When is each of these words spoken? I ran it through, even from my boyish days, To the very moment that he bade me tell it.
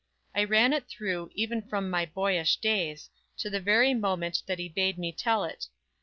I 0.33 0.45
ran 0.45 0.73
it 0.73 0.87
through, 0.87 1.29
even 1.35 1.61
from 1.61 1.87
my 1.87 2.07
boyish 2.07 2.55
days, 2.55 3.11
To 3.37 3.51
the 3.51 3.61
very 3.61 3.93
moment 3.93 4.41
that 4.47 4.57
he 4.57 4.67
bade 4.67 4.97
me 4.97 5.11
tell 5.11 5.43
it. 5.43 5.67